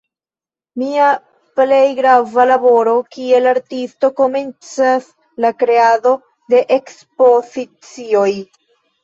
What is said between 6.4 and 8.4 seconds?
de ekspozicioj.